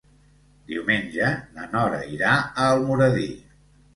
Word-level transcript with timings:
Diumenge 0.71 1.27
na 1.57 1.67
Nora 1.75 2.01
irà 2.15 2.31
a 2.47 2.65
Almoradí. 2.77 3.29